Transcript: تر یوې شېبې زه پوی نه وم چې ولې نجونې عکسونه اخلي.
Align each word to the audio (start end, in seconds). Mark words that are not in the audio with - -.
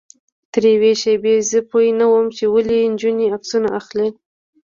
تر 0.53 0.63
یوې 0.73 0.93
شېبې 1.01 1.35
زه 1.49 1.59
پوی 1.69 1.87
نه 1.99 2.05
وم 2.11 2.25
چې 2.37 2.43
ولې 2.53 2.79
نجونې 2.93 3.25
عکسونه 3.35 3.67
اخلي. 3.79 4.09